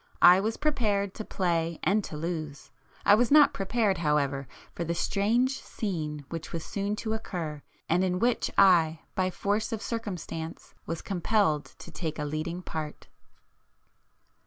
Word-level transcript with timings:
I 0.19 0.39
was 0.39 0.57
prepared 0.57 1.13
to 1.13 1.23
play 1.23 1.77
and 1.83 2.03
to 2.05 2.17
lose,—I 2.17 3.13
was 3.13 3.29
not 3.29 3.53
prepared 3.53 3.99
however 3.99 4.47
for 4.73 4.83
the 4.83 4.95
strange 4.95 5.59
scene 5.61 6.25
which 6.29 6.51
was 6.51 6.65
soon 6.65 6.95
to 6.95 7.13
occur 7.13 7.61
and 7.87 8.03
in 8.03 8.17
which 8.17 8.49
I, 8.57 9.01
by 9.13 9.29
force 9.29 9.71
of 9.71 9.79
circumstances 9.79 10.73
was 10.87 11.03
compelled 11.03 11.65
to 11.77 11.91
take 11.91 12.17
a 12.17 12.25
leading 12.25 12.63
part. 12.63 13.09